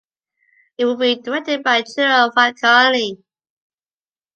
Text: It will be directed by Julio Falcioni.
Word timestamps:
It 0.79 0.85
will 0.85 0.97
be 0.97 1.21
directed 1.21 1.61
by 1.63 1.83
Julio 1.83 2.31
Falcioni. 2.31 3.21